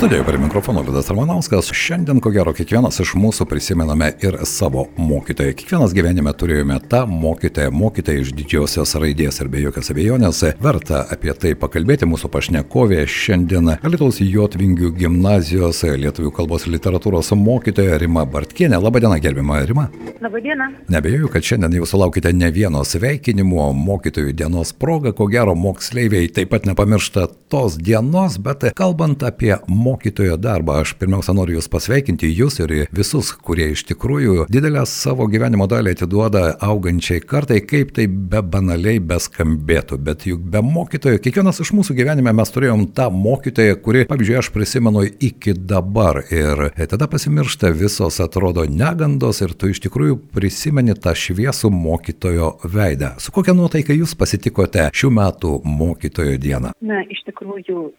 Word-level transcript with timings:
Studijoje 0.00 0.24
prie 0.24 0.38
mikrofono 0.38 0.82
Vidas 0.82 1.08
Ramanauskas. 1.08 1.72
Šiandien, 1.72 2.20
ko 2.24 2.30
gero, 2.32 2.54
kiekvienas 2.56 3.02
iš 3.02 3.10
mūsų 3.20 3.44
prisimename 3.44 4.06
ir 4.24 4.38
savo 4.48 4.86
mokytoją. 4.96 5.52
Kiekvienas 5.52 5.92
gyvenime 5.92 6.32
turėjome 6.40 6.78
tą 6.88 7.02
mokytoją, 7.04 7.68
mokytoją 7.76 8.22
iš 8.22 8.30
didžiosios 8.38 8.94
raidės 8.96 9.42
ir 9.42 9.50
be 9.52 9.60
jokios 9.60 9.92
abejonės 9.92 10.40
verta 10.64 11.02
apie 11.12 11.34
tai 11.42 11.52
pakalbėti 11.52 12.08
mūsų 12.08 12.30
pašnekovė 12.32 13.02
šiandien 13.12 13.74
Lietuvos 13.82 14.22
Jotvingių 14.24 14.94
gimnazijos 15.02 15.82
lietuvių 15.84 16.32
kalbos 16.38 16.64
ir 16.64 16.78
literatūros 16.78 17.34
mokytoja 17.36 18.00
Rima 18.00 18.24
Bartkienė. 18.24 18.80
Labadiena, 18.80 19.20
gerbima 19.20 19.60
Rima. 19.68 19.90
Labadiena. 20.24 20.70
Nebejoju, 20.88 21.28
kad 21.36 21.44
šiandien 21.44 21.76
jau 21.76 21.90
sulaukite 21.92 22.32
ne 22.32 22.48
vieno 22.56 22.86
sveikinimo 22.88 23.68
mokytojų 23.76 24.32
dienos 24.32 24.72
proga, 24.72 25.12
ko 25.12 25.28
gero 25.28 25.52
moksleiviai 25.52 26.32
taip 26.32 26.54
pat 26.56 26.64
nepamiršta 26.72 27.28
tos 27.52 27.76
dienos, 27.76 28.40
bet 28.40 28.70
kalbant 28.80 29.28
apie 29.28 29.58
mokytojų, 29.68 29.89
mokytojo 29.90 30.36
darbą. 30.40 30.80
Aš 30.84 30.94
pirmiausia 31.00 31.34
noriu 31.36 31.58
Jūs 31.58 31.68
pasveikinti, 31.72 32.30
Jūs 32.30 32.60
ir 32.62 32.74
visus, 32.94 33.32
kurie 33.34 33.70
iš 33.74 33.84
tikrųjų 33.90 34.46
didelę 34.52 34.84
savo 34.88 35.26
gyvenimo 35.30 35.66
dalį 35.70 35.94
atiduoda 35.96 36.44
augančiai 36.64 37.22
kartai, 37.24 37.60
kaip 37.66 37.94
tai 37.96 38.06
be 38.06 38.42
banaliai 38.42 39.00
beskambėtų. 39.02 39.98
Bet 40.06 40.26
juk 40.28 40.44
be 40.52 40.62
mokytojo, 40.64 41.20
kiekvienas 41.22 41.60
iš 41.64 41.72
mūsų 41.76 41.96
gyvenime 41.98 42.34
mes 42.36 42.54
turėjom 42.54 42.86
tą 42.96 43.08
mokytoją, 43.14 43.78
kuri, 43.84 44.06
pavyzdžiui, 44.10 44.38
aš 44.40 44.52
prisimenu 44.54 45.04
iki 45.10 45.54
dabar. 45.54 46.22
Ir 46.30 46.70
tada 46.90 47.08
pasimiršta 47.10 47.72
visos, 47.76 48.20
atrodo, 48.22 48.66
negandos 48.68 49.42
ir 49.44 49.56
tu 49.58 49.72
iš 49.72 49.82
tikrųjų 49.86 50.20
prisimeni 50.36 50.94
tą 50.94 51.14
šviesų 51.16 51.72
mokytojo 51.74 52.54
veidą. 52.64 53.14
Su 53.22 53.34
kokia 53.34 53.56
nuotaika 53.56 53.96
Jūs 53.96 54.14
pasitikote 54.18 54.90
šių 54.96 55.12
metų 55.18 55.56
mokytojo 55.66 56.38
dieną? 56.40 56.74
Na, 56.80 57.02
iš 57.10 57.24
tikrųjų, 57.28 57.90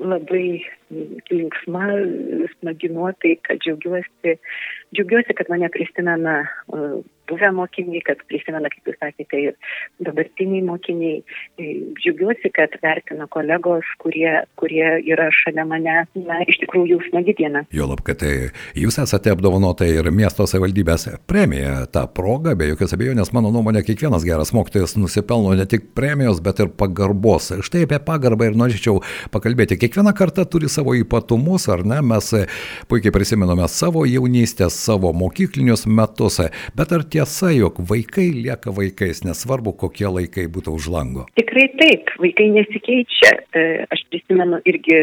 labai 0.00 0.64
linksma, 1.30 1.86
smagi 2.54 2.88
nuotaika, 2.88 3.56
džiaugiuosi, 3.60 4.36
džiaugiuosi, 4.94 5.36
kad 5.38 5.50
mane 5.52 5.68
prisimena 5.72 6.40
buvę 7.30 7.52
mokiniai, 7.56 8.02
kad 8.06 8.20
prisimena, 8.28 8.70
kaip 8.72 8.90
jūs 8.90 8.98
sakėte, 9.00 9.40
ir 9.40 9.78
dabartiniai 10.04 10.64
mokiniai. 10.66 11.20
Džiaugiuosi, 12.00 12.50
kad 12.56 12.74
vertina 12.82 13.28
kolegos, 13.30 13.86
kurie, 14.02 14.32
kurie 14.60 14.84
yra 15.08 15.30
šalia 15.34 15.66
mane. 15.68 15.96
Na, 16.18 16.40
iš 16.50 16.60
tikrųjų, 16.64 17.00
smagi 17.08 17.36
diena. 17.38 17.64
Jolab, 17.74 18.02
kad 18.06 18.20
tai 18.22 18.50
jūs 18.78 18.98
esate 19.02 19.32
apdovanota 19.32 19.88
ir 19.88 20.10
miesto 20.14 20.46
savivaldybės 20.50 21.08
premija. 21.30 21.84
Ta 21.92 22.06
proga, 22.10 22.56
be 22.58 22.70
jokios 22.72 22.94
abejonės, 22.96 23.32
mano 23.36 23.52
nuomonė, 23.54 23.84
kiekvienas 23.86 24.26
geras 24.26 24.54
mokytojas 24.56 24.96
nusipelno 24.98 25.54
ne 25.58 25.66
tik 25.70 25.90
premijos, 25.96 26.42
bet 26.44 26.62
ir 26.64 26.72
pagarbos. 26.80 27.50
Štai 27.66 27.86
apie 27.86 28.00
pagarbą 28.04 28.50
ir 28.50 28.58
norėčiau 28.58 29.00
pakalbėti. 29.34 29.78
Kiekviena 29.80 30.14
karta 30.16 30.46
turi 30.48 30.70
savo 30.72 30.94
ypatumus, 30.98 31.68
ar 31.72 31.84
ne? 31.86 32.00
Mes 32.04 32.32
puikiai 32.90 33.14
prisimename 33.14 33.68
savo 33.70 34.04
jaunystę, 34.08 34.70
savo 34.72 35.12
mokyklinius 35.16 35.86
metus, 35.90 36.40
bet 36.76 36.94
ar 36.96 37.06
tiesa, 37.20 37.50
jog 37.52 37.76
vaikai 37.90 38.30
lieka 38.32 38.72
vaikais, 38.72 39.20
nesvarbu, 39.26 39.74
kokie 39.76 40.08
laikai 40.08 40.46
būtų 40.48 40.72
už 40.78 40.88
lango? 40.94 41.26
Tikrai 41.36 41.66
taip, 41.76 42.08
vaikai 42.22 42.48
nesikeičia. 42.54 43.32
E, 43.52 43.64
aš 43.92 44.04
prisimenu 44.08 44.60
irgi, 44.64 44.96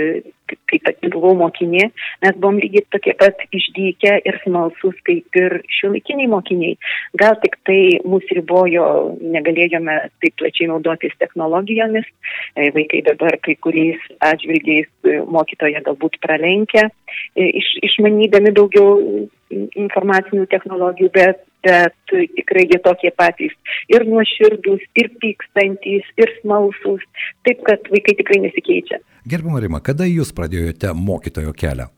kai 0.70 0.80
pati 0.86 1.12
buvau 1.14 1.36
mokinė, 1.38 1.92
mes 2.26 2.40
buvom 2.40 2.58
lygiai 2.64 2.88
tokie 2.96 3.14
pat 3.20 3.44
išdykę 3.54 4.16
ir 4.26 4.40
smalsus 4.46 4.98
kaip 5.06 5.38
ir 5.38 5.60
šiuolaikiniai 5.78 6.32
mokiniai. 6.32 6.80
Gal 7.22 7.38
tik 7.44 7.60
tai 7.70 7.80
mūsų 8.08 8.40
ribojo, 8.40 8.88
negalėjome 9.22 10.00
taip 10.24 10.38
plačiai 10.42 10.72
naudotis 10.72 11.14
technologijomis. 11.22 12.10
E, 12.56 12.72
vaikai 12.74 13.04
dabar 13.12 13.38
kai 13.46 13.60
kuriais 13.62 14.02
atžvilgiais 14.32 14.90
e, 15.06 15.20
mokytoje 15.22 15.86
galbūt 15.86 16.18
pralenkia, 16.26 16.90
iš, 17.38 17.76
išmanydami 17.92 18.56
daugiau 18.58 19.28
informacinių 19.54 20.48
technologijų, 20.52 21.12
bet, 21.14 21.44
bet 21.66 21.96
tikrai 22.12 22.66
jie 22.70 22.80
tokie 22.84 23.12
patys 23.16 23.54
ir 23.92 24.06
nuoširdus, 24.08 24.84
ir 25.00 25.12
pykstantis, 25.22 26.08
ir 26.22 26.34
smalsus, 26.42 27.04
taip 27.48 27.64
kad 27.68 27.90
vaikai 27.94 28.18
tikrai 28.22 28.42
nesikeičia. 28.48 29.02
Gerbama 29.28 29.62
Rima, 29.64 29.84
kada 29.84 30.08
jūs 30.08 30.34
pradėjote 30.36 30.94
mokytojo 30.96 31.54
kelią? 31.58 31.90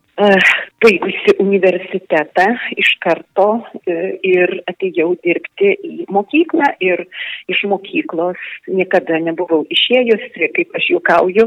Baigusi 0.80 1.32
universitetą 1.40 2.46
iš 2.80 2.90
karto 3.00 3.46
e, 3.88 3.94
ir 4.24 4.52
atėjau 4.68 5.14
dirbti 5.24 5.70
į 5.86 6.06
mokyklą 6.12 6.74
ir 6.84 7.06
iš 7.52 7.62
mokyklos 7.68 8.40
niekada 8.68 9.20
nebuvau 9.24 9.62
išėjusi, 9.72 10.50
kaip 10.56 10.76
aš 10.76 10.90
juokauju, 10.92 11.46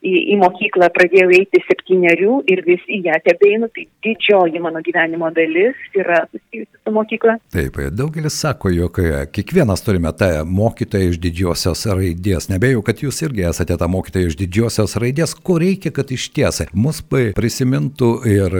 į, 0.00 0.14
į 0.34 0.38
mokyklą 0.40 0.88
pradėjau 0.94 1.30
eiti 1.36 1.60
septyniarių 1.66 2.40
ir 2.50 2.62
vis 2.66 2.82
į 2.88 3.02
ją 3.08 3.18
tebeinu, 3.24 3.68
tai 3.74 3.86
didžioji 4.04 4.62
mano 4.62 4.82
gyvenimo 4.84 5.30
dalis 5.36 5.78
yra 5.96 6.22
susijusi 6.30 6.80
su 6.80 6.94
mokykla. 6.94 7.36
Taip, 7.52 7.78
daugelis 7.96 8.38
sako, 8.40 8.72
jog 8.74 9.00
kiekvienas 9.34 9.84
turime 9.84 10.12
tą 10.16 10.30
mokytoją 10.48 11.12
iš 11.12 11.20
didžiosios 11.22 11.84
raidės. 11.90 12.48
Nebėjau, 12.52 12.84
kad 12.86 13.02
jūs 13.04 13.20
irgi 13.26 13.46
esate 13.50 13.76
tą 13.80 13.90
mokytoją 13.92 14.30
iš 14.30 14.38
didžiosios 14.40 14.96
raidės, 15.00 15.34
ko 15.34 15.58
reikia, 15.60 15.92
kad 15.94 16.10
iš 16.14 16.30
tiesai 16.36 16.68
mus 16.72 17.02
prisimintų 17.10 18.10
ir 18.28 18.56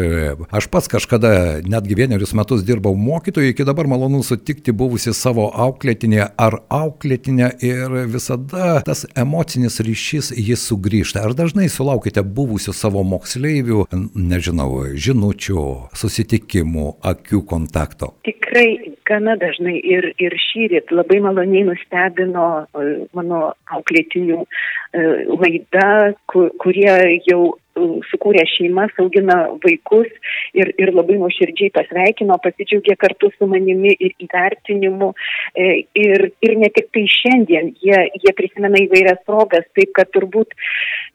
aš 0.50 0.68
pats 0.72 0.90
kažkada 0.90 1.32
netgi 1.66 1.96
vienerius 1.98 2.34
metus 2.36 2.64
dirbau 2.66 2.94
mokytoju, 2.98 3.52
iki 3.54 3.66
dabar 3.68 3.88
malonu 3.90 4.22
sutikti 4.26 4.74
buvusi 4.76 5.14
savo 5.16 5.48
auklėtinę 5.50 6.30
ar 6.40 6.60
auklėtinę 6.68 7.52
ir 7.64 7.96
visada 8.10 8.80
tas 8.86 9.06
emocinis 9.18 9.80
ryšys 9.84 10.32
jis 10.36 10.64
sugrįžta. 10.68 11.24
Ar 11.30 11.36
dažnai 11.38 11.68
sulaukite 11.70 12.24
buvusių 12.26 12.72
savo 12.74 13.04
moksleivių, 13.06 13.84
nežinau, 14.18 14.80
žinučių, 14.98 15.62
susitikimų, 15.94 16.86
akių 17.06 17.44
kontakto? 17.46 18.08
Tikrai 18.26 18.96
gana 19.06 19.36
dažnai 19.38 19.76
ir, 19.78 20.08
ir 20.18 20.34
šyrit 20.48 20.90
labai 20.90 21.20
maloniai 21.22 21.68
nustebino 21.68 22.48
e, 22.74 22.88
mano 23.14 23.52
auklėtinių 23.76 24.40
e, 24.42 25.04
laida, 25.30 25.86
kurie 26.34 26.96
jau 27.28 27.44
sukūrė 27.76 28.44
šeimas, 28.54 28.92
augina 29.00 29.36
vaikus 29.64 30.08
ir, 30.56 30.72
ir 30.78 30.92
labai 30.94 31.18
nuoširdžiai 31.20 31.72
pasveikino, 31.74 32.38
pasidžiaugė 32.42 32.96
kartu 33.00 33.30
su 33.36 33.48
manimi 33.50 33.94
ir 33.94 34.14
įvertinimu. 34.26 35.12
E, 35.54 35.68
ir, 35.98 36.30
ir 36.42 36.56
ne 36.60 36.70
tik 36.74 36.90
tai 36.94 37.06
šiandien, 37.10 37.72
jie, 37.82 38.00
jie 38.22 38.34
prisimena 38.36 38.80
įvairias 38.84 39.22
progas, 39.26 39.66
taip 39.78 39.94
kad 39.96 40.10
turbūt, 40.14 40.54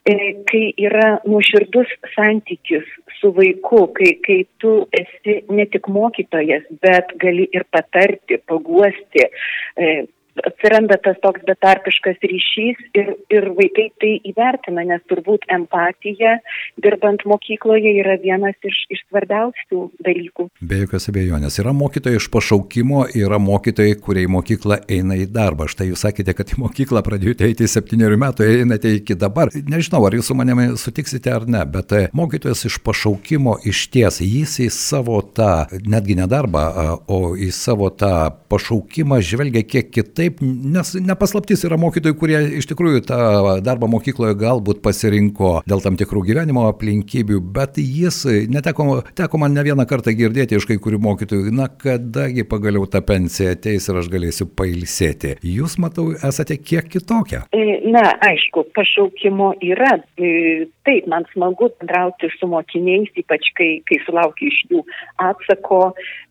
e, 0.07 0.17
kai 0.49 0.65
yra 0.87 1.19
nuoširdus 1.27 1.91
santykis 2.15 2.87
su 3.19 3.31
vaiku, 3.35 3.85
kai, 3.95 4.15
kai 4.25 4.41
tu 4.61 4.75
esi 4.95 5.41
ne 5.49 5.65
tik 5.71 5.89
mokytojas, 5.91 6.65
bet 6.83 7.15
gali 7.21 7.47
ir 7.55 7.67
patarti, 7.71 8.39
paguosti, 8.47 9.27
e, 9.75 9.95
atsiranda 10.43 10.97
tas 11.03 11.17
toks 11.23 11.43
betarpiškas 11.47 12.19
ryšys 12.23 12.81
ir, 12.97 13.11
ir 13.31 13.47
vaikai 13.57 13.87
tai 14.01 14.11
įvertina, 14.27 14.83
nes 14.87 15.03
turbūt 15.09 15.47
empatija, 15.53 16.37
dirbant 16.81 17.23
mokykloje, 17.29 17.93
yra 18.01 18.17
vienas 18.21 18.57
iš, 18.67 18.81
iš 18.93 19.03
svarbiausių 19.07 19.81
dalykų. 20.05 20.47
Be 20.65 20.81
jokios 20.83 21.09
abejonės. 21.11 21.59
Yra 21.63 21.73
mokytojai 21.75 22.19
iš 22.19 22.29
pašaukimo, 22.33 23.05
yra 23.15 23.39
mokytojai, 23.41 23.95
kurie 24.03 24.25
į 24.25 24.31
mokyklą 24.35 24.81
eina 24.91 25.19
į 25.21 25.29
darbą. 25.31 25.69
Štai 25.71 25.89
jūs 25.91 26.03
sakėte, 26.05 26.35
kad 26.37 26.51
į 26.51 26.59
mokyklą 26.65 27.03
pradėjote 27.05 27.47
eiti 27.47 27.69
septyniarių 27.71 28.19
metų, 28.25 28.49
einate 28.59 28.95
iki 28.99 29.17
dabar. 29.19 29.53
Nežinau, 29.55 30.03
ar 30.07 30.17
jūs 30.17 30.31
su 30.31 30.37
manimi 30.37 30.71
sutiksite 30.79 31.31
ar 31.31 31.47
ne, 31.49 31.63
bet 31.69 31.95
e, 31.95 32.03
mokytojas 32.15 32.65
iš 32.67 32.79
pašaukimo 32.85 33.59
iš 33.67 33.85
ties, 33.93 34.19
jis 34.25 34.59
į 34.65 34.69
savo 34.73 35.21
tą, 35.35 35.67
netgi 35.85 36.17
ne 36.19 36.27
darbą, 36.29 36.65
o 37.11 37.35
į 37.39 37.51
savo 37.55 37.91
tą 37.93 38.11
pašaukimą 38.51 39.21
žvelgia 39.25 39.63
kiek 39.67 39.91
kitaip 39.93 40.24
taip, 40.25 40.41
nes 40.41 40.93
nepaslaptis 41.05 41.63
yra 41.67 41.77
mokytojų, 41.81 42.17
kurie 42.19 42.39
iš 42.59 42.67
tikrųjų 42.71 43.03
tą 43.09 43.19
darbą 43.65 43.89
mokykloje 43.91 44.37
galbūt 44.41 44.81
pasirinko 44.85 45.59
dėl 45.69 45.83
tam 45.83 45.97
tikrų 45.99 46.25
gyvenimo 46.29 46.65
aplinkybių, 46.71 47.41
bet 47.55 47.79
jis 47.81 48.23
neteko, 48.51 49.01
teko 49.17 49.41
man 49.41 49.55
ne 49.55 49.65
vieną 49.65 49.85
kartą 49.89 50.15
girdėti 50.17 50.57
iš 50.57 50.67
kai 50.69 50.79
kurių 50.81 51.01
mokytojų, 51.05 51.53
na 51.55 51.69
kadagi 51.69 52.45
pagaliau 52.49 52.87
ta 52.89 53.03
pensija 53.05 53.55
ateis 53.55 53.89
ir 53.89 54.01
aš 54.01 54.09
galėsiu 54.13 54.49
pailsėti. 54.57 55.35
Jūs, 55.45 55.77
matau, 55.81 56.11
esate 56.15 56.57
kiek 56.61 56.89
kitokia. 56.91 57.45
E, 57.55 57.79
na, 57.85 58.07
aišku, 58.25 58.65
pašaukimo 58.75 59.53
yra. 59.65 59.97
E, 60.17 60.67
taip, 60.87 61.09
man 61.11 61.27
smagu 61.33 61.69
bendrauti 61.79 62.29
su 62.37 62.49
mokiniais, 62.49 63.11
ypač 63.21 63.51
kai, 63.57 63.69
kai 63.89 63.99
sulaukiu 64.05 64.49
iš 64.49 64.61
jų 64.71 64.83
atsako, 65.21 65.81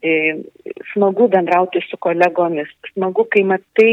e, 0.04 0.14
smagu 0.92 1.28
bendrauti 1.32 1.82
su 1.88 1.98
kolegomis, 2.02 2.70
smagu, 2.92 3.26
kai 3.30 3.44
matai, 3.48 3.83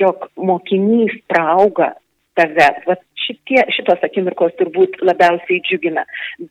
jog 0.00 0.28
mokinys 0.36 1.14
prauga 1.30 1.92
tave. 2.36 2.68
Vat 2.86 3.05
šitie, 3.26 3.60
šitos 3.76 4.02
akimirkos 4.06 4.54
turbūt 4.60 4.98
labiausiai 5.04 5.60
džiugina, 5.66 6.04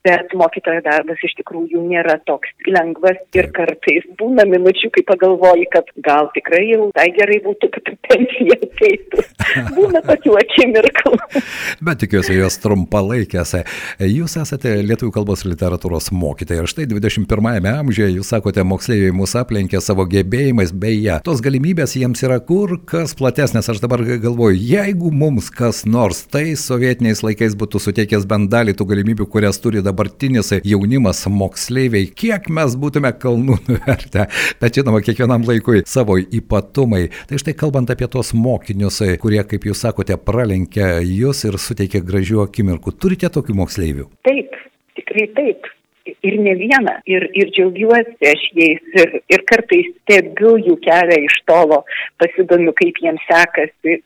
bet 0.06 0.34
mokytojo 0.38 0.84
darbas 0.86 1.22
iš 1.26 1.36
tikrųjų 1.40 1.84
nėra 1.90 2.18
toks 2.30 2.52
lengvas 2.70 3.20
ir 3.38 3.50
kartais 3.56 4.06
būna 4.20 4.46
minučių, 4.50 4.92
kai 4.96 5.06
pagalvoji, 5.08 5.68
kad 5.74 5.90
gal 6.06 6.30
tikrai 6.36 6.64
jau 6.72 6.90
tai 6.96 7.08
gerai 7.16 7.40
būtų, 7.46 7.72
kad 7.78 7.92
pensija 8.10 8.60
ateitų. 8.60 9.24
Būna 9.76 10.02
tokių 10.04 10.34
akimirkų. 10.40 11.12
bet 11.86 12.00
tikiuosi, 12.02 12.34
jos 12.36 12.58
trumpalaikės. 12.64 13.54
Jūs 14.02 14.36
esate 14.42 14.74
lietuvių 14.84 15.14
kalbos 15.16 15.46
literatūros 15.48 16.10
mokytojai 16.16 16.64
ir 16.64 16.70
štai 16.72 16.88
21-ame 16.92 17.72
amžiuje 17.72 18.18
jūs 18.18 18.32
sakote, 18.34 18.66
moksleiviai 18.68 19.14
mus 19.16 19.36
aplenkė 19.38 19.80
savo 19.84 20.08
gebėjimais, 20.10 20.74
beje, 20.76 21.20
tos 21.26 21.44
galimybės 21.46 21.96
jiems 22.00 22.26
yra 22.26 22.42
kur 22.44 22.78
kas 22.90 23.16
platesnės. 23.18 23.70
Aš 23.72 23.84
dabar 23.84 24.04
galvoju, 24.04 24.58
jeigu 24.60 25.14
mums 25.14 25.52
kas 25.54 25.84
nors 25.88 26.26
tais 26.32 26.65
sovietiniais 26.66 27.22
laikais 27.26 27.56
būtų 27.60 27.82
suteikęs 27.84 28.26
bent 28.30 28.50
dalį 28.52 28.76
tų 28.78 28.88
galimybių, 28.92 29.28
kurias 29.32 29.60
turi 29.64 29.84
dabartinis 29.86 30.54
jaunimas, 30.66 31.24
moksleiviai, 31.30 32.10
kiek 32.10 32.50
mes 32.54 32.78
būtume 32.80 33.12
kalnų 33.22 33.60
nuvertę. 33.70 34.28
Bet 34.62 34.80
žinoma, 34.80 35.04
kiekvienam 35.06 35.46
laikui 35.48 35.84
savo 35.90 36.18
ypatumai. 36.20 37.06
Tai 37.30 37.42
štai 37.42 37.56
kalbant 37.58 37.94
apie 37.94 38.10
tos 38.12 38.34
mokinius, 38.38 39.02
kurie, 39.22 39.42
kaip 39.48 39.70
jūs 39.70 39.86
sakote, 39.86 40.18
pralenkia 40.18 40.98
jūs 41.06 41.46
ir 41.50 41.60
suteikia 41.62 42.04
gražių 42.06 42.46
akimirkų. 42.48 42.98
Turite 43.00 43.32
tokių 43.32 43.58
moksleivių? 43.62 44.10
Taip, 44.28 44.60
tikrai 44.98 45.30
taip 45.38 45.72
ir 46.06 46.38
ne 46.44 46.54
vieną. 46.60 46.96
Ir, 47.10 47.28
ir 47.34 47.52
džiaugiuosi 47.56 48.30
aš 48.30 48.44
jais 48.58 48.98
ir, 49.02 49.16
ir 49.32 49.44
kartais 49.50 49.90
stebiu 50.04 50.56
jų 50.62 50.78
kelią 50.86 51.22
iš 51.26 51.40
tolo, 51.50 51.82
pasidomiu, 52.22 52.74
kaip 52.78 53.00
jiems 53.02 53.24
sekasi. 53.30 54.00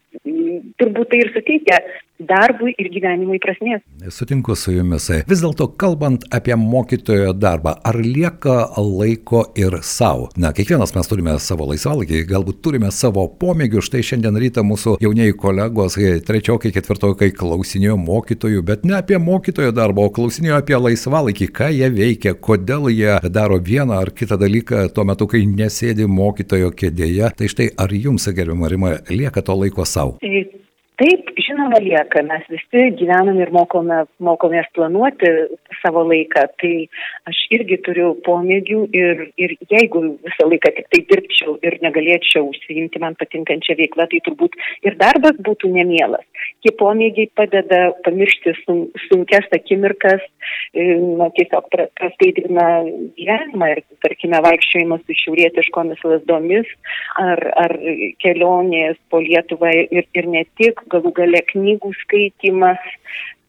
Turbūt 0.80 1.12
tai 1.12 1.20
ir 1.22 1.30
suteikia 1.36 1.78
darbui 2.20 2.74
ir 2.76 2.90
gyvenimui 2.92 3.38
prasmės. 3.40 3.82
Sutinku 4.12 4.56
su 4.60 4.74
jumis. 4.74 5.08
Vis 5.30 5.42
dėlto, 5.44 5.70
kalbant 5.80 6.26
apie 6.36 6.56
mokytojo 6.60 7.32
darbą, 7.38 7.76
ar 7.88 7.96
lieka 7.96 8.58
laiko 8.76 9.46
ir 9.60 9.78
savo? 9.86 10.28
Na, 10.40 10.52
kiekvienas 10.56 10.92
mes 10.98 11.08
turime 11.08 11.36
savo 11.40 11.70
laisvalaikį, 11.70 12.24
galbūt 12.28 12.60
turime 12.66 12.92
savo 12.96 13.24
pomėgių. 13.40 13.84
Štai 13.86 14.02
šiandien 14.04 14.40
rytą 14.42 14.66
mūsų 14.68 14.98
jaunieji 15.04 15.38
kolegos, 15.40 15.96
trečiokai, 16.28 16.74
ketvirtokai 16.76 17.32
klausinėjo 17.38 17.96
mokytojų, 18.02 18.66
bet 18.68 18.84
ne 18.90 18.98
apie 19.00 19.22
mokytojo 19.22 19.72
darbą, 19.76 20.10
o 20.10 20.14
klausinėjo 20.16 20.60
apie 20.60 20.76
laisvalaikį, 20.80 21.50
ką 21.56 21.72
jie 21.78 21.92
veikia, 21.94 22.36
kodėl 22.36 22.90
jie 22.92 23.16
daro 23.32 23.62
vieną 23.64 24.02
ar 24.02 24.12
kitą 24.12 24.40
dalyką 24.42 24.88
tuo 24.96 25.08
metu, 25.08 25.30
kai 25.30 25.46
nesėdi 25.48 26.10
mokytojo 26.10 26.74
kėdėje. 26.76 27.32
Tai 27.40 27.52
štai, 27.54 27.72
ar 27.80 27.96
jums, 27.96 28.28
gerbiama 28.36 28.74
Rima, 28.74 28.94
lieka 29.08 29.46
to 29.46 29.56
laiko 29.56 29.88
savo? 29.88 29.99
Curaçao. 30.00 30.18
Taip, 31.00 31.30
žinoma, 31.40 31.80
lieka. 31.80 32.20
Mes 32.28 32.44
visi 32.52 32.90
gyvenam 33.00 33.38
ir 33.40 33.54
mokome, 33.56 34.02
mokomės 34.20 34.68
planuoti 34.76 35.30
savo 35.80 36.02
laiką. 36.04 36.42
Tai 36.60 36.72
aš 37.32 37.40
irgi 37.56 37.78
turiu 37.86 38.10
pomėgių 38.26 38.80
ir, 39.00 39.22
ir 39.40 39.54
jeigu 39.72 40.02
visą 40.26 40.48
laiką 40.50 40.74
tik 40.76 40.90
tai 40.92 41.02
dirbčiau 41.14 41.56
ir 41.64 41.78
negalėčiau 41.86 42.50
užsiimti 42.50 43.00
man 43.00 43.16
patinkančią 43.20 43.78
veiklą, 43.80 44.10
tai 44.12 44.20
turbūt 44.26 44.58
ir 44.84 44.98
darbas 45.00 45.40
būtų 45.46 45.72
nemielas. 45.78 46.26
Tie 46.66 46.74
pomėgiai 46.76 47.32
padeda 47.40 47.80
pamiršti 48.04 48.58
sun, 48.66 48.84
sunkes 49.06 49.48
akimirkas, 49.56 50.20
e, 50.74 50.90
na, 51.00 51.30
tiesiog 51.40 51.72
praskaidrina 51.72 52.68
gyvenimą 53.16 53.72
ir, 53.78 53.84
tarkime, 54.04 54.44
vaikščiojimas 54.44 55.08
su 55.08 55.16
šiaurietiškomis 55.24 56.04
lasdomis 56.12 56.76
ar, 57.24 57.46
ar 57.64 57.78
kelionės 58.20 59.00
po 59.08 59.24
Lietuvą 59.24 59.72
ir, 59.88 60.12
ir 60.12 60.32
ne 60.36 60.44
tik 60.60 60.89
galų 60.92 61.14
gale 61.18 61.44
knygų 61.52 61.94
skaitimas, 62.04 62.92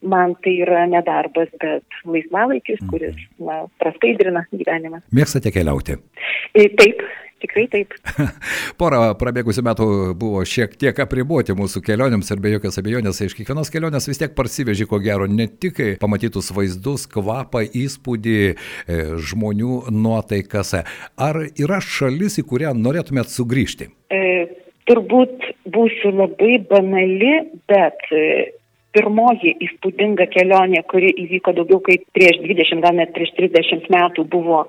man 0.00 0.34
tai 0.44 0.56
yra 0.64 0.86
nedarbas, 0.88 1.50
bet 1.60 2.00
laisvalaikis, 2.08 2.80
kuris 2.90 3.18
na, 3.38 3.64
praskaidrina 3.82 4.46
gyvenimą. 4.52 5.02
Mėgstate 5.16 5.52
keliauti? 5.52 5.98
E, 6.56 6.68
taip, 6.78 7.02
tikrai 7.42 7.66
taip. 7.72 7.94
Porą 8.80 9.02
prabėgusių 9.20 9.64
metų 9.66 9.88
buvo 10.20 10.44
šiek 10.48 10.76
tiek 10.80 11.02
apriboti 11.04 11.56
mūsų 11.56 11.82
kelionėms 11.84 12.32
ir 12.32 12.42
be 12.42 12.54
jokios 12.54 12.80
abejonės 12.80 13.20
iš 13.26 13.36
kiekvienos 13.38 13.72
kelionės 13.72 14.08
vis 14.10 14.20
tiek 14.22 14.34
parsiveži 14.36 14.88
ko 14.90 15.00
gero 15.02 15.28
ne 15.30 15.48
tik 15.50 15.82
pamatytus 16.00 16.52
vaizdus, 16.56 17.06
kvapą, 17.10 17.64
įspūdį, 17.68 18.38
e, 18.50 19.00
žmonių 19.30 19.82
nuotaikas. 19.92 20.78
Ar 21.20 21.42
yra 21.50 21.80
šalis, 21.84 22.40
į 22.40 22.46
kurią 22.50 22.74
norėtumėt 22.78 23.32
sugrįžti? 23.32 23.90
E, 24.10 24.22
turbūt 24.90 25.44
būsiu 25.70 26.10
labai 26.18 26.58
banali, 26.70 27.34
bet 27.70 28.10
e, 28.10 28.50
pirmoji 28.94 29.52
įspūdinga 29.66 30.26
kelionė, 30.32 30.82
kuri 30.90 31.12
įvyko 31.24 31.54
daugiau 31.54 31.78
kaip 31.86 32.02
prieš 32.16 32.40
20, 32.42 32.82
gal 32.82 32.96
net 32.98 33.12
prieš 33.14 33.30
30 33.38 33.86
metų, 33.94 34.26
buvo 34.32 34.64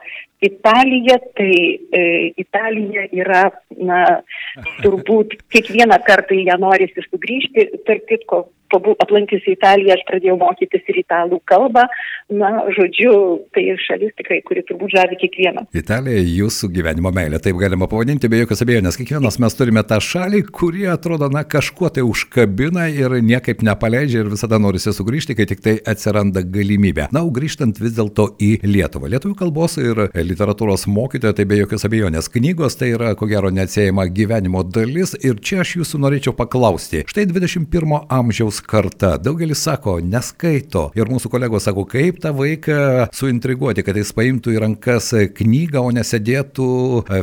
Italija. 0.46 1.18
Tai 1.38 1.50
e, 1.50 2.04
Italija 2.42 3.08
yra, 3.18 3.48
na, 3.82 4.02
turbūt 4.86 5.40
kiekvieną 5.54 5.98
kartą 6.06 6.38
ją 6.38 6.60
norisi 6.62 7.06
sugrįžti. 7.08 7.68
Tarp 7.88 8.06
kitko, 8.12 8.44
aplankiusi 8.78 9.56
Italiją, 9.56 9.96
aš 9.98 10.06
pradėjau 10.08 10.38
mokytis 10.42 10.88
ir 10.92 11.02
italų 11.04 11.42
kalbą. 11.50 11.88
Na, 12.32 12.52
žodžiu, 12.72 13.14
tai 13.56 13.66
šalis 13.84 14.14
tikrai, 14.20 14.40
kuri 14.46 14.64
turbūt 14.68 14.94
žavi 14.96 15.18
kiekvieną. 15.20 15.66
Italija 15.76 16.22
jūsų 16.24 16.72
gyvenimo 16.72 17.12
meilė, 17.16 17.42
taip 17.44 17.60
galima 17.60 17.90
pavadinti, 17.92 18.30
be 18.32 18.40
jokios 18.44 18.64
abejonės. 18.64 19.00
Kiekvienas 19.00 19.40
mes 19.44 19.58
turime 19.60 19.84
tą 19.88 20.00
šalį, 20.04 20.46
kuri 20.56 20.88
atrodo, 20.92 21.28
na, 21.34 21.44
kažkuo 21.44 21.92
tai 21.92 22.06
užkabina 22.08 22.88
ir 22.94 23.18
niekaip 23.26 23.66
nepaleidžia 23.68 24.24
ir 24.24 24.32
visada 24.32 24.62
norisi 24.62 24.94
sugrįžti, 24.96 25.36
kai 25.36 25.50
tik 25.50 25.64
tai 25.66 25.76
atsiranda 25.92 26.46
galimybė. 26.46 27.10
Na, 27.16 27.26
grįžtant 27.36 27.80
vis 27.82 27.96
dėlto 27.98 28.30
į 28.42 28.52
Lietuvą. 28.64 29.10
Lietuvių 29.12 29.36
kalbos 29.40 29.78
ir 29.82 30.06
literatūros 30.16 30.88
mokytoja, 30.92 31.36
tai 31.36 31.48
be 31.50 31.60
jokios 31.60 31.86
abejonės. 31.88 32.30
Knygos 32.32 32.78
tai 32.80 32.94
yra, 32.96 33.14
ko 33.20 33.28
gero, 33.30 33.52
neatsiejama 33.54 34.08
gyvenimo 34.14 34.64
dalis 34.64 35.16
ir 35.20 35.40
čia 35.44 35.62
aš 35.66 35.76
jūsų 35.82 36.02
norėčiau 36.06 36.36
paklausti. 36.38 37.04
Štai 37.10 37.28
21 37.30 38.06
amžiaus 38.12 38.61
karta. 38.62 39.16
Daugelis 39.18 39.62
sako, 39.66 39.98
neskaito. 40.06 40.90
Ir 40.98 41.10
mūsų 41.12 41.32
kolegos 41.34 41.66
sako, 41.68 41.84
kaip 41.90 42.20
tą 42.22 42.32
vaiką 42.36 43.08
suintriguoti, 43.16 43.84
kad 43.86 43.98
jis 43.98 44.14
paimtų 44.16 44.54
į 44.54 44.62
rankas 44.64 45.10
knygą, 45.38 45.82
o 45.82 45.92
nesėdėtų 45.96 46.68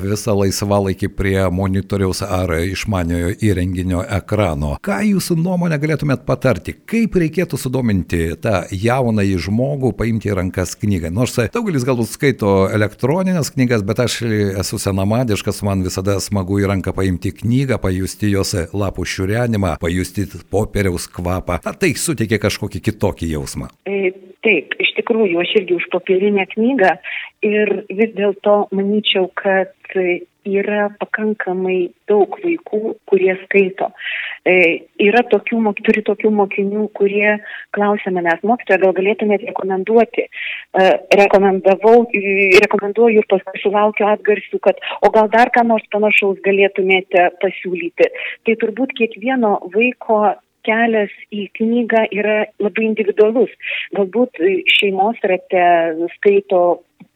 visą 0.04 0.34
laisvalaikį 0.38 1.10
prie 1.14 1.36
monitoriaus 1.54 2.22
ar 2.26 2.52
išmaniojo 2.58 3.36
įrenginio 3.44 4.02
ekrano. 4.18 4.74
Ką 4.84 4.98
jūsų 5.06 5.38
nuomonė 5.38 5.78
galėtumėt 5.82 6.26
patarti? 6.28 6.74
Kaip 6.88 7.16
reikėtų 7.22 7.60
sudominti 7.60 8.34
tą 8.42 8.64
jaunąjį 8.74 9.38
žmogų, 9.46 9.94
paimti 9.98 10.32
į 10.32 10.38
rankas 10.40 10.74
knygą? 10.80 11.12
Nors 11.14 11.38
daugelis 11.54 11.86
galbūt 11.86 12.10
skaito 12.12 12.56
elektroninės 12.74 13.52
knygas, 13.54 13.86
bet 13.86 14.02
aš 14.04 14.20
esu 14.64 14.82
senamadiškas, 14.82 15.62
man 15.66 15.86
visada 15.86 16.18
smagu 16.24 16.60
į 16.62 16.68
ranką 16.72 16.96
paimti 16.96 17.32
knygą, 17.42 17.78
pajusti 17.82 18.34
jos 18.34 18.56
lapų 18.74 19.06
šiurenimą, 19.08 19.76
pajusti 19.80 20.26
popieriaus 20.50 21.06
kvapą 21.08 21.27
kvapą. 21.28 21.60
Ar 21.68 21.76
tai 21.80 21.92
suteikia 21.96 22.40
kažkokį 22.42 22.82
kitokį 22.88 23.30
jausmą? 23.34 23.70
E, 23.88 24.12
taip, 24.46 24.74
iš 24.80 24.94
tikrųjų, 24.98 25.40
aš 25.42 25.54
irgi 25.60 25.76
už 25.78 25.88
popierinę 25.92 26.48
knygą 26.54 26.96
ir 27.46 27.74
vis 27.92 28.16
dėlto 28.16 28.64
manyčiau, 28.74 29.28
kad 29.36 29.74
yra 30.48 30.88
pakankamai 31.00 31.90
daug 32.08 32.36
vaikų, 32.40 32.94
kurie 33.08 33.34
skaito. 33.44 33.90
E, 34.48 34.54
yra 35.02 35.22
tokių, 35.28 35.60
turi 35.84 36.02
tokių 36.06 36.30
mokinių, 36.38 36.86
kurie 36.96 37.36
klausia 37.76 38.12
manęs, 38.14 38.40
mokytoja, 38.46 38.80
gal 38.84 38.94
galėtumėte 38.96 39.50
rekomenduoti. 39.50 40.24
E, 40.24 40.88
rekomendavau, 41.20 42.06
rekomenduoju 42.64 43.22
ir 43.22 43.28
paskui 43.28 43.62
sulaukiu 43.62 44.08
atgarsių, 44.08 44.60
kad 44.64 44.80
o 45.02 45.12
gal 45.14 45.28
dar 45.34 45.52
ką 45.52 45.66
nors 45.68 45.84
panašaus 45.92 46.40
galėtumėte 46.46 47.28
pasiūlyti. 47.42 48.12
Tai 48.46 48.58
turbūt 48.62 48.96
kiekvieno 48.98 49.58
vaiko 49.74 50.22
kelias 50.66 51.12
į 51.34 51.48
knygą 51.58 52.04
yra 52.14 52.38
labai 52.62 52.88
individualus. 52.88 53.52
Galbūt 53.96 54.40
šeimos 54.78 55.20
rate 55.30 55.64
skaito 56.16 56.62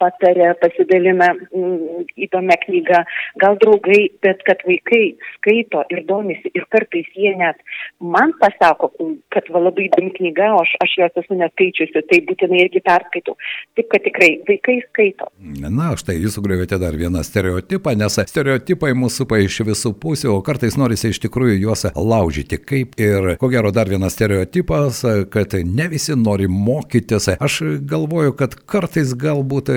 pataria, 0.02 0.52
pasidalina 0.62 1.30
mm, 1.34 2.06
įdomią 2.26 2.58
knygą, 2.66 3.02
gal 3.42 3.58
draugai, 3.62 4.02
bet 4.24 4.42
kad 4.48 4.62
vaikai 4.66 5.04
skaito 5.36 5.84
ir 5.94 6.04
domisi 6.10 6.50
ir 6.56 6.66
kartais 6.74 7.08
jie 7.16 7.34
net 7.38 7.62
man 8.02 8.34
pasako, 8.40 8.90
kad 9.32 9.46
va 9.54 9.62
labai 9.68 9.86
įdomi 9.88 10.12
knyga, 10.16 10.52
o 10.56 10.62
aš, 10.64 10.74
aš 10.84 10.96
jos 10.98 11.20
esu 11.22 11.38
neskaičiusi, 11.38 12.04
tai 12.10 12.20
būtinai 12.28 12.64
irgi 12.66 12.82
perskaitau. 12.84 13.36
Taip, 13.76 13.88
kad 13.92 14.04
tikrai 14.06 14.30
vaikai 14.48 14.78
skaito. 14.88 15.28
Na, 15.62 15.92
štai 15.98 16.18
jūs 16.18 16.36
sugriovėte 16.38 16.78
dar 16.82 16.96
vieną 16.98 17.22
stereotipą, 17.26 17.94
nes 17.98 18.18
stereotipai 18.32 18.92
mūsų 18.98 19.28
pa 19.30 19.40
iš 19.42 19.60
visų 19.68 19.94
pusių, 20.02 20.32
o 20.34 20.42
kartais 20.44 20.76
norisi 20.80 21.12
iš 21.12 21.22
tikrųjų 21.26 21.58
juos 21.62 21.86
laužyti. 21.94 22.58
Kaip 22.62 22.98
ir, 23.00 23.34
ko 23.40 23.50
gero, 23.52 23.72
dar 23.74 23.90
vienas 23.90 24.16
stereotipas, 24.16 25.02
kad 25.32 25.56
ne 25.66 25.88
visi 25.92 26.16
nori 26.18 26.48
mokytis. 26.50 27.30
Aš 27.38 27.60
galvoju, 27.88 28.36
kad 28.38 28.56
kartais 28.68 29.14
galbūt 29.18 29.72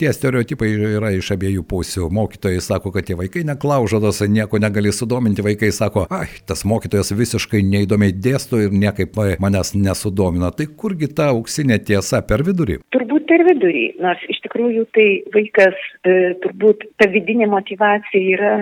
tie 0.00 0.12
stereotipai 0.14 0.70
yra 0.96 1.12
iš 1.16 1.32
abiejų 1.36 1.64
pusių. 1.70 2.08
Mokytojai 2.14 2.60
sako, 2.64 2.92
kad 2.94 3.08
tie 3.08 3.16
vaikai 3.18 3.42
neklaužadas, 3.48 4.22
nieko 4.30 4.60
negali 4.62 4.92
sudominti, 4.94 5.44
vaikai 5.44 5.72
sako, 5.74 6.06
ai, 6.12 6.28
tas 6.48 6.64
mokytojas 6.68 7.12
visiškai 7.16 7.62
neįdomiai 7.66 8.14
dėsto 8.14 8.60
ir 8.60 8.74
niekaip 8.74 9.16
manęs 9.42 9.74
nesudomina. 9.76 10.52
Tai 10.56 10.68
kurgi 10.80 11.10
ta 11.14 11.30
auksinė 11.34 11.80
tiesa 11.86 12.22
per 12.26 12.44
vidurį? 12.46 12.80
Turbūt 12.94 13.26
per 13.30 13.44
vidurį, 13.48 13.84
nors 14.02 14.22
iš 14.32 14.40
tikrųjų 14.46 14.86
tai 14.96 15.08
vaikas 15.34 15.76
e, 16.04 16.16
turbūt 16.44 16.86
ta 17.00 17.08
vidinė 17.12 17.50
motivacija 17.50 18.36
yra 18.36 18.54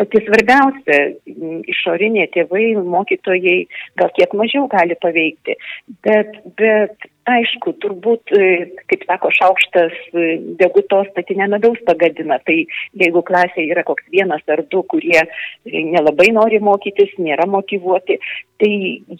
pati 0.00 0.22
svarbiausia. 0.26 1.02
Išorinė 1.72 2.28
tėvai, 2.34 2.68
mokytojai 2.82 3.58
gal 4.00 4.12
kiek 4.16 4.34
mažiau 4.38 4.66
gali 4.72 4.96
paveikti, 5.02 5.56
bet, 6.06 6.40
bet 6.58 7.10
aišku, 7.30 7.74
turbūt, 7.82 8.32
e, 8.34 8.48
kaip 8.90 9.04
sako, 9.08 9.30
šaukštas 9.34 9.94
e, 10.14 10.26
degutos 10.60 11.10
statinę 11.12 11.48
medaus 11.52 11.82
pagadina. 11.88 12.38
Tai 12.46 12.56
jeigu 13.02 13.22
klasėje 13.26 13.74
yra 13.74 13.84
koks 13.86 14.06
vienas 14.14 14.44
ar 14.52 14.64
du, 14.70 14.82
kurie 14.90 15.22
nelabai 15.66 16.30
nori 16.36 16.62
mokytis, 16.62 17.14
nėra 17.18 17.48
motivuoti, 17.50 18.20
tai 18.62 18.72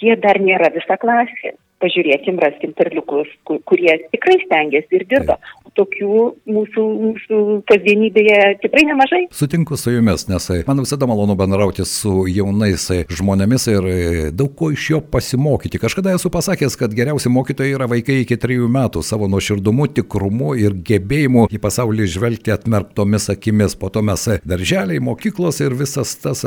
jie 0.03 0.19
dar 0.23 0.41
nėra 0.43 0.73
visa 0.75 0.99
klasė 1.01 1.57
pažiūrėkim, 1.83 2.39
raskim 2.41 2.73
perliukus, 2.77 3.29
kurie 3.45 3.99
tikrai 4.13 4.39
stengiasi 4.45 4.97
ir 4.97 5.05
dirba. 5.11 5.37
Tokių 5.77 6.21
mūsų, 6.49 6.83
mūsų 7.05 7.39
kasdienybėje 7.69 8.37
tikrai 8.63 8.87
nemažai. 8.89 9.19
Sutinku 9.37 9.77
su 9.77 9.93
jumis, 9.93 10.25
nes 10.31 10.47
e, 10.55 10.63
man 10.65 10.81
visada 10.81 11.05
malonu 11.09 11.35
bendrauti 11.37 11.85
su 11.85 12.25
jaunais 12.33 12.87
e, 12.95 13.03
žmonėmis 13.13 13.67
ir 13.69 13.89
e, 13.91 13.97
daug 14.33 14.55
ko 14.57 14.71
iš 14.73 14.87
jo 14.95 15.01
pasimokyti. 15.13 15.81
Kažkada 15.83 16.15
esu 16.17 16.33
pasakęs, 16.33 16.79
kad 16.81 16.95
geriausi 16.97 17.29
mokytojai 17.33 17.75
yra 17.77 17.89
vaikai 17.93 18.23
iki 18.23 18.39
trijų 18.41 18.71
metų 18.73 19.03
savo 19.05 19.29
nuoširdumu, 19.29 19.89
tikrumu 19.99 20.55
ir 20.57 20.79
gebėjimu 20.87 21.45
į 21.53 21.61
pasaulį 21.61 22.09
žvelgti 22.15 22.55
atmerktomis 22.57 23.29
akimis. 23.35 23.77
Po 23.77 23.93
to 23.93 24.01
mes 24.07 24.25
darželiai, 24.49 25.03
mokyklos 25.05 25.61
ir 25.61 25.77
visas 25.77 26.15
tas 26.23 26.41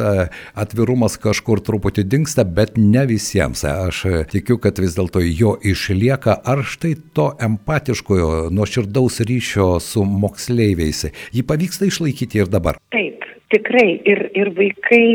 atvirumas 0.57 1.19
kažkur 1.21 1.61
truputį 1.65 2.07
dinksta, 2.15 2.47
bet 2.47 2.81
ne 2.81 3.05
visiems. 3.09 3.61
Aš 3.69 4.01
tikiu, 4.33 4.57
kad 4.57 4.81
vis 4.81 4.97
dėlto 4.97 5.21
jo 5.21 5.53
išlieka, 5.61 6.39
ar 6.41 6.65
štai 6.65 6.95
to 7.13 7.29
empatiškojo, 7.45 8.49
nuoširdaus 8.55 9.18
ryšio 9.25 9.71
su 9.83 10.05
moksleiviais, 10.05 11.05
jį 11.35 11.45
pavyksta 11.47 11.87
išlaikyti 11.89 12.43
ir 12.43 12.51
dabar? 12.51 12.79
Taip, 12.95 13.25
tikrai. 13.53 13.99
Ir, 14.09 14.25
ir 14.37 14.51
vaikai, 14.57 15.05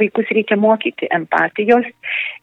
vaikus 0.00 0.30
reikia 0.34 0.58
mokyti 0.60 1.10
empatijos 1.14 1.88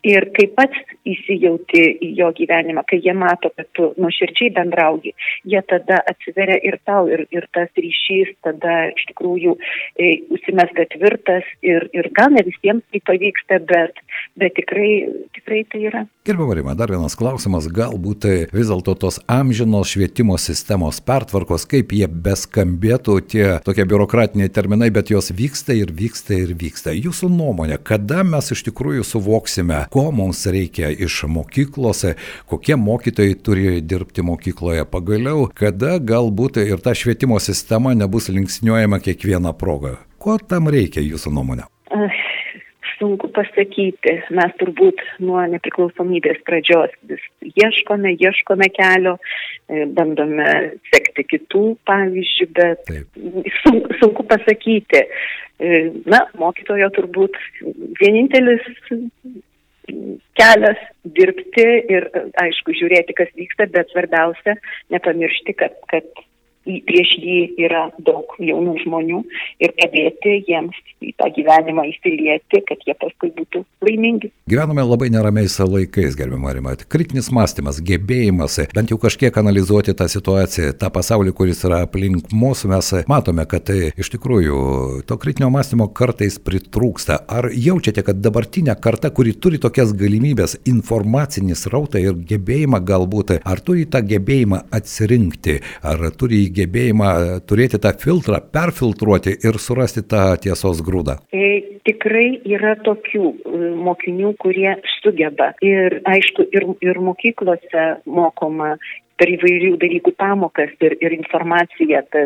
ir 0.06 0.30
kaip 0.36 0.56
pats 0.58 0.96
įsijauti 1.08 1.82
į 2.06 2.12
jo 2.20 2.30
gyvenimą, 2.38 2.84
kai 2.88 3.00
jie 3.04 3.14
mato, 3.18 3.52
kad 3.56 3.68
tu 3.76 3.90
nuoširdžiai 4.00 4.54
bendrauji, 4.56 5.14
jie 5.50 5.62
tada 5.68 6.00
atsiveria 6.10 6.60
ir 6.66 6.80
tau, 6.88 7.08
ir, 7.12 7.26
ir 7.36 7.48
tas 7.56 7.70
ryšys 7.76 8.32
tada 8.46 8.90
iš 8.94 9.10
tikrųjų 9.12 9.56
e, 10.00 10.12
užsimesga 10.34 10.88
tvirtas 10.94 11.48
ir, 11.66 11.90
ir 11.96 12.12
gal 12.16 12.34
ne 12.36 12.46
visiems 12.48 12.86
tai 12.94 13.02
pavyksta, 13.10 13.60
bet, 13.70 14.00
bet 14.40 14.56
tikrai, 14.60 14.92
tikrai 15.36 15.64
tai 15.72 15.84
yra. 15.92 16.06
Gerbama 16.30 16.56
Rima, 16.56 16.76
dar 16.78 16.92
vienas 16.94 17.18
klausimas, 17.20 17.68
galbūt 17.74 18.24
tai 18.26 18.36
vis 18.54 18.70
dėlto 18.70 18.96
tos 19.02 19.20
amžinos 19.32 19.96
švietimo 19.96 20.38
sistemos 20.40 21.02
pertvarkos, 21.04 21.66
kaip 21.70 21.96
jie 21.96 22.08
beskambėtų, 22.08 23.16
tie 23.32 23.46
tokie 23.66 23.88
biurokratiniai 23.90 24.52
terminai, 24.54 24.92
bet 24.94 25.12
jos 25.14 25.32
vyksta 25.36 25.76
ir 25.78 25.94
vyksta 25.96 26.38
ir 26.38 26.54
vyksta. 26.60 26.94
Jūsų 26.94 27.32
nuomonė, 27.34 27.80
kada 27.82 28.22
mes 28.28 28.52
iš 28.54 28.62
tikrųjų 28.70 29.08
suvoksime, 29.08 29.88
ko 29.94 30.10
mums 30.16 30.46
reikia 30.50 30.92
iš 30.94 31.24
mokyklos, 31.28 32.06
kokie 32.50 32.78
mokytojai 32.80 33.38
turi 33.44 33.80
dirbti 33.82 34.26
mokykloje 34.26 34.86
pagaliau, 34.92 35.48
kada 35.54 35.98
galbūt 36.00 36.62
ir 36.66 36.82
ta 36.84 36.96
švietimo 36.98 37.40
sistema 37.44 37.96
nebus 37.98 38.30
linksniuojama 38.34 39.02
kiekvieną 39.04 39.56
progą. 39.58 39.98
Ko 40.20 40.38
tam 40.38 40.68
reikia 40.72 41.02
jūsų 41.06 41.34
nuomonė? 41.36 41.68
Sunku 43.00 43.30
pasakyti, 43.32 44.12
mes 44.36 44.56
turbūt 44.60 45.00
nuo 45.24 45.40
nepriklausomybės 45.54 46.42
pradžios 46.44 46.92
vis 47.08 47.22
ieškome, 47.48 48.12
ieškome 48.20 48.68
kelio, 48.76 49.14
e, 49.72 49.86
bandome 49.96 50.50
sekti 50.92 51.24
kitų 51.32 51.64
pavyzdžių, 51.88 52.48
bet 52.60 52.92
sunku, 53.62 53.96
sunku 54.02 54.28
pasakyti. 54.28 55.06
E, 55.06 55.80
na, 56.12 56.26
mokytojo 56.44 56.92
turbūt 56.98 57.40
vienintelis 58.02 58.68
kelias 60.40 60.82
dirbti 61.18 61.68
ir, 61.96 62.08
aišku, 62.44 62.76
žiūrėti, 62.80 63.16
kas 63.18 63.32
vyksta, 63.38 63.70
bet 63.74 63.92
svarbiausia, 63.94 64.56
nepamiršti, 64.94 65.56
kad, 65.60 65.78
kad 65.92 66.08
prieš 66.88 67.16
jį 67.20 67.40
yra 67.66 67.88
daug 68.06 68.36
jaunų 68.40 68.78
žmonių 68.84 69.24
ir 69.64 69.74
padėti 69.80 70.40
jiems 70.48 70.78
į 71.04 71.14
tą 71.20 71.30
gyvenimą 71.36 71.86
įsilieti, 71.90 72.62
kad 72.68 72.82
jie 72.88 72.96
paskui 73.00 73.32
būtų 73.36 73.64
laimingi. 73.86 74.32
Gyvename 74.52 74.84
labai 74.84 75.10
neramiais 75.14 75.56
laikais, 75.60 76.18
gerbiamą 76.20 76.54
Rimą. 76.58 76.76
Kritinis 76.92 77.30
mąstymas, 77.36 77.80
gebėjimas 77.86 78.60
bent 78.76 78.92
jau 78.92 79.00
kažkiek 79.02 79.36
analizuoti 79.40 79.96
tą 79.98 80.10
situaciją, 80.12 80.74
tą 80.80 80.90
pasaulį, 80.94 81.34
kuris 81.38 81.64
yra 81.68 81.84
aplink 81.86 82.34
mus, 82.36 82.66
mes 82.70 82.92
matome, 83.10 83.46
kad 83.50 83.68
tai 83.70 83.92
iš 84.00 84.12
tikrųjų 84.16 84.60
to 85.08 85.18
kritinio 85.22 85.52
mąstymo 85.54 85.90
kartais 85.96 86.40
pritrūksta. 86.44 87.22
Ar 87.30 87.50
jaučiate, 87.54 88.04
kad 88.06 88.22
dabartinė 88.24 88.76
karta, 88.82 89.12
kuri 89.16 89.36
turi 89.40 89.62
tokias 89.62 89.94
galimybės, 89.98 90.58
informacinį 90.70 91.58
srautą 91.60 92.02
ir 92.04 92.18
gebėjimą 92.30 92.82
galbūt, 92.86 93.38
ar 93.44 93.64
turi 93.66 93.88
tą 93.90 94.04
gebėjimą 94.06 94.64
atsirinkti, 94.76 95.60
ar 95.86 96.10
turi 96.20 96.46
gebėjimą 96.60 97.12
turėti 97.50 97.80
tą 97.82 97.94
filtrą, 98.00 98.42
perfiltruoti 98.54 99.36
ir 99.48 99.60
surasti 99.62 100.06
tą 100.08 100.24
tiesos 100.44 100.84
grūdą? 100.86 101.20
E, 101.34 101.80
tikrai 101.88 102.40
yra 102.48 102.76
tokių 102.86 103.26
e, 103.26 103.60
mokinių, 103.90 104.34
kurie 104.42 104.74
sugeba. 105.00 105.54
Ir 105.66 106.02
aišku, 106.10 106.50
ir, 106.56 106.68
ir 106.86 107.00
mokyklose 107.04 107.86
mokoma 108.06 108.76
per 109.20 109.32
įvairių 109.34 109.74
dalykų 109.82 110.14
pamokas 110.20 110.72
ir, 110.86 110.96
ir 111.04 111.16
informaciją 111.18 112.04
ta, 112.14 112.26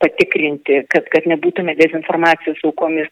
patikrinti, 0.00 0.80
kad, 0.92 1.08
kad 1.12 1.28
nebūtume 1.28 1.76
dezinformacijos 1.80 2.62
aukomis. 2.64 3.10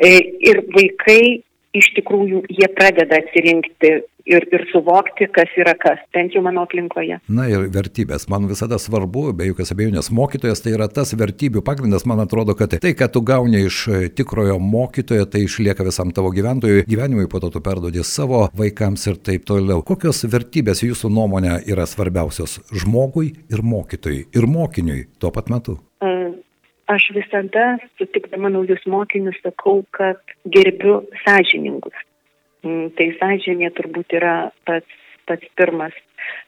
E, 0.00 0.14
ir 0.48 0.62
vaikai 0.74 1.42
iš 1.74 1.92
tikrųjų 1.98 2.44
jie 2.52 2.68
pradeda 2.74 3.18
atsirinkti 3.22 3.94
ir, 4.28 4.46
ir 4.52 4.64
suvokti, 4.72 5.28
kas 5.32 5.52
yra 5.60 5.74
kas, 5.78 6.00
bent 6.14 6.34
jau 6.34 6.42
mano 6.44 6.64
aplinkoje. 6.64 7.18
Na 7.28 7.46
ir 7.50 7.66
vertybės. 7.74 8.26
Man 8.32 8.48
visada 8.50 8.78
svarbu, 8.80 9.26
be 9.36 9.48
jokios 9.50 9.74
abejonės, 9.74 10.10
mokytojas 10.14 10.64
tai 10.64 10.74
yra 10.76 10.88
tas 10.92 11.14
vertybių 11.18 11.64
pagrindas. 11.66 12.06
Man 12.08 12.22
atrodo, 12.24 12.56
kad 12.58 12.76
tai, 12.80 12.94
ką 12.96 13.10
tu 13.12 13.24
gauni 13.26 13.64
iš 13.68 13.84
tikrojo 14.16 14.58
mokytojo, 14.62 15.28
tai 15.30 15.44
išlieka 15.44 15.86
visam 15.86 16.12
tavo 16.14 16.32
gyventojui, 16.34 16.86
gyvenimui, 16.88 17.28
po 17.30 17.42
to 17.42 17.52
tu 17.54 17.62
perdodi 17.64 18.04
savo 18.06 18.46
vaikams 18.56 19.08
ir 19.10 19.20
taip 19.24 19.48
toliau. 19.48 19.84
Kokios 19.86 20.24
vertybės 20.30 20.84
jūsų 20.86 21.12
nuomonė 21.12 21.60
yra 21.70 21.88
svarbiausios 21.88 22.60
žmogui 22.72 23.34
ir 23.52 23.64
mokytojui 23.64 24.28
ir 24.32 24.48
mokiniui 24.50 25.04
tuo 25.20 25.34
pat 25.34 25.52
metu? 25.52 25.78
Aš 26.90 27.10
visada, 27.16 27.78
sutikdama 27.98 28.50
naujus 28.52 28.82
mokinius, 28.90 29.38
sakau, 29.42 29.82
kad 29.96 30.20
gerbiu 30.44 30.98
sąžiningus 31.24 31.96
Mm, 32.64 32.90
tai 32.96 33.10
sąžinė 33.18 33.70
turbūt 33.76 34.14
yra 34.16 34.34
pats, 34.68 35.00
pats 35.28 35.48
pirmas, 35.58 35.94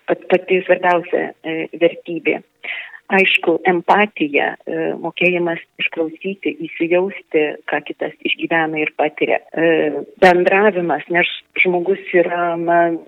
pat, 0.08 0.22
pati 0.30 0.62
svarbiausia 0.64 1.28
e, 1.44 1.56
vertybė. 1.76 2.40
Aišku, 3.16 3.60
empatija, 3.70 4.48
e, 4.56 4.78
mokėjimas 4.98 5.60
išklausyti, 5.82 6.56
įsijausti, 6.66 7.44
ką 7.70 7.82
kitas 7.86 8.16
išgyvena 8.26 8.80
ir 8.82 8.94
patiria. 8.98 9.38
E, 9.52 10.02
bendravimas, 10.24 11.04
nes 11.12 11.30
žmogus 11.62 12.02
yra 12.16 12.56
man 12.58 12.98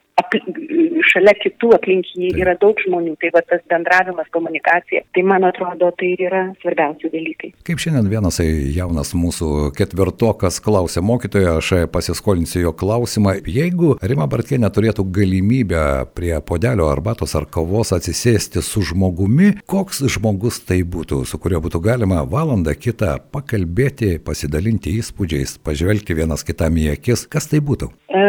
šalia 1.09 1.35
kitų 1.39 1.73
aplink 1.77 2.11
jį 2.17 2.31
yra 2.43 2.55
daug 2.61 2.79
žmonių, 2.83 3.15
tai 3.23 3.31
va 3.35 3.43
tas 3.47 3.63
bendravimas, 3.71 4.29
komunikacija, 4.35 5.05
tai 5.15 5.25
man 5.27 5.47
atrodo, 5.49 5.91
tai 5.99 6.13
yra 6.19 6.45
svarbiausi 6.63 7.11
dalykai. 7.13 7.53
Kaip 7.67 7.83
šiandien 7.83 8.11
vienas 8.11 8.41
jaunas 8.43 9.15
mūsų 9.17 9.71
ketvirtokas 9.79 10.61
klausė 10.65 11.03
mokytojo, 11.05 11.59
aš 11.63 11.73
pasiskolinsiu 11.95 12.67
jo 12.67 12.75
klausimą, 12.77 13.39
jeigu 13.47 13.95
Rima 14.03 14.29
Bartkienė 14.31 14.71
turėtų 14.75 15.07
galimybę 15.19 15.85
prie 16.17 16.35
podelio 16.45 16.91
arbatos 16.93 17.37
ar 17.39 17.49
kavos 17.51 17.95
atsisėsti 17.97 18.63
su 18.65 18.83
žmogumi, 18.91 19.55
koks 19.71 20.03
žmogus 20.17 20.61
tai 20.69 20.83
būtų, 20.83 21.23
su 21.29 21.41
kuriuo 21.41 21.63
būtų 21.69 21.83
galima 21.85 22.25
valandą 22.29 22.75
kitą 22.79 23.17
pakalbėti, 23.35 24.17
pasidalinti 24.25 24.97
įspūdžiais, 24.99 25.59
pažvelgti 25.65 26.17
vienas 26.19 26.45
kitam 26.47 26.79
į 26.81 26.93
akis, 26.97 27.27
kas 27.31 27.49
tai 27.51 27.63
būtų? 27.65 27.91
E, 28.09 28.25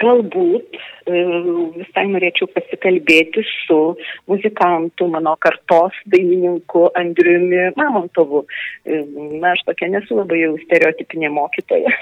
galbūt 0.00 0.80
visai 1.76 2.06
norėčiau 2.10 2.48
pasikalbėti 2.54 3.44
su 3.48 3.78
muzikantu, 4.30 5.08
mano 5.12 5.36
kartos 5.42 5.96
dainininku 6.12 6.88
Andriumi 6.98 7.70
Mamontovu. 7.78 8.44
E, 8.84 9.02
na, 9.40 9.54
aš 9.54 9.64
tokia 9.68 9.90
nesu 9.92 10.18
labai 10.18 10.42
jau 10.44 10.54
stereotipinė 10.64 11.32
mokytoja. 11.34 11.92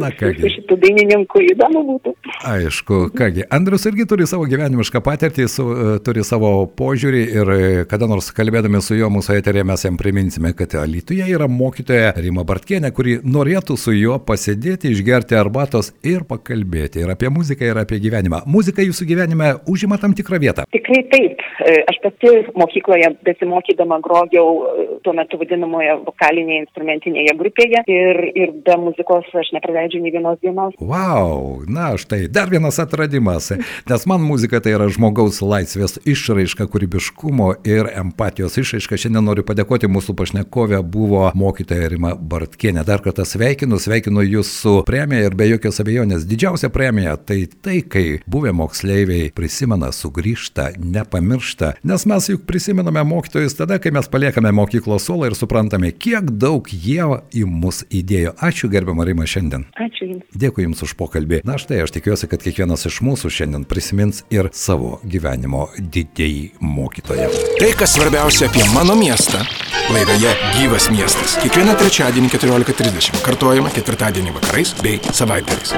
Na 0.00 0.10
kągi. 0.18 0.50
Šitų 0.56 0.76
dainininkų 0.82 1.42
įdomu 1.52 1.82
būtų. 1.86 2.12
Aišku, 2.48 2.98
kągi. 3.16 3.44
Andrius 3.54 3.84
irgi 3.86 4.06
turi 4.10 4.26
savo 4.26 4.48
gyvenimišką 4.50 5.02
patirtį, 5.04 5.46
su, 5.50 5.66
e, 5.70 5.92
turi 6.04 6.24
savo 6.26 6.50
požiūrį 6.78 7.22
ir 7.36 7.52
e, 7.54 7.60
kada 7.90 8.08
nors 8.10 8.32
kalbėdami 8.34 8.80
su 8.82 8.98
juo 8.98 9.10
mūsų 9.14 9.36
eterėje 9.38 9.66
mes 9.68 9.86
jam 9.86 9.98
priminsime, 10.00 10.54
kad 10.58 10.74
Lietuvoje 10.90 11.28
yra 11.36 11.46
mokytoja 11.50 12.14
Rima 12.18 12.42
Bartkienė, 12.48 12.90
kuri 12.96 13.18
norėtų 13.22 13.76
su 13.78 13.94
juo 13.94 14.18
pasėdėti, 14.26 14.90
išgerti 14.90 15.38
arbatos 15.38 15.92
ir 16.02 16.26
pakalbėti 16.28 17.04
ir 17.04 17.14
apie 17.14 17.30
muziką, 17.30 17.68
ir 17.70 17.82
apie 17.84 18.00
gyvenimą. 18.02 18.42
Muzika 18.50 18.82
jūsų 18.82 19.06
gyvenime 19.12 19.52
užima 19.70 20.00
tam 20.02 20.16
tikrą 20.18 20.40
vietą. 20.42 20.66
Tikrai 20.74 21.04
taip. 21.14 21.46
E, 21.62 21.78
aš 21.92 22.00
pati 22.02 22.34
mokykloje 22.58 23.12
besimokydama 23.22 24.00
grogiau 24.02 24.98
tuo 25.04 25.14
metu 25.14 25.38
vadinamoje 25.38 25.94
vokalinėje 26.08 26.66
instrumentinėje 26.66 27.36
grupėje 27.38 27.86
ir, 27.92 28.22
ir 28.34 28.54
be 28.66 28.76
muzikos 28.82 29.11
aš 29.20 29.52
nepraleidžiu 29.56 30.00
nei 30.02 30.12
vienos 30.14 30.40
dienos. 30.42 30.76
Wow, 30.80 31.62
na 31.68 31.92
štai 32.00 32.26
dar 32.32 32.50
vienas 32.52 32.78
atradimas, 32.82 33.50
nes 33.88 34.06
man 34.08 34.24
muzika 34.24 34.60
tai 34.64 34.74
yra 34.76 34.88
žmogaus 34.92 35.42
laisvės 35.44 35.98
išraiška, 36.08 36.66
kūrybiškumo 36.72 37.52
ir 37.68 37.90
empatijos 37.92 38.58
išraiška. 38.62 38.98
Šiandien 39.04 39.26
noriu 39.28 39.44
padėkoti 39.46 39.90
mūsų 39.92 40.16
pašnekovė 40.18 40.82
buvo 40.82 41.28
mokytoja 41.38 41.90
Rima 41.92 42.14
Bartkienė. 42.16 42.84
Dar 42.88 43.02
kartą 43.04 43.26
sveikinu, 43.28 43.80
sveikinu 43.82 44.24
jūs 44.26 44.52
su 44.62 44.74
premija 44.88 45.28
ir 45.28 45.36
be 45.38 45.48
jokios 45.50 45.80
abejonės 45.82 46.26
didžiausia 46.28 46.70
premija 46.72 47.16
tai 47.16 47.44
tai, 47.46 47.80
kai 47.82 48.06
buvę 48.30 48.52
moksleiviai 48.56 49.30
prisimena, 49.36 49.92
sugrįžta, 49.94 50.72
nepamiršta, 50.78 51.74
nes 51.86 52.06
mes 52.08 52.28
juk 52.32 52.46
prisimename 52.48 53.04
mokytojus 53.08 53.56
tada, 53.58 53.78
kai 53.82 53.92
mes 53.94 54.08
paliekame 54.12 54.52
mokyklos 54.56 55.06
suolą 55.08 55.30
ir 55.30 55.38
suprantame, 55.38 55.92
kiek 55.92 56.30
daug 56.42 56.68
jie 56.72 57.02
į 57.34 57.44
mus 57.48 57.82
įdėjo. 57.90 58.36
Ačiū 58.42 58.70
gerbiamą 58.72 59.01
Rimą 59.08 59.26
šiandien. 59.28 59.66
Ačiū 59.76 60.08
Jums. 60.08 60.24
Dėkui 60.44 60.66
Jums 60.66 60.82
už 60.86 60.94
pokalbį. 60.98 61.42
Na 61.48 61.58
štai, 61.60 61.82
aš 61.84 61.94
tikiuosi, 61.96 62.28
kad 62.30 62.44
kiekvienas 62.44 62.86
iš 62.90 63.00
mūsų 63.04 63.32
šiandien 63.32 63.66
prisimins 63.68 64.22
ir 64.34 64.50
savo 64.56 64.98
gyvenimo 65.04 65.68
didėjį 65.78 66.62
mokytoją. 66.62 67.28
Tai, 67.60 67.70
kas 67.78 67.96
svarbiausia 67.96 68.48
apie 68.50 68.66
mano 68.74 68.96
miestą. 68.98 69.44
Laidoje 69.92 70.34
Gyvas 70.56 70.88
miestas. 70.94 71.38
Kiekvieną 71.42 71.76
trečiadienį 71.80 72.32
14.30. 72.36 73.22
Kartuojama 73.26 73.72
ketvirtadienį 73.74 74.36
vakarais 74.38 74.76
bei 74.84 75.00
savaitgaliais. 75.10 75.74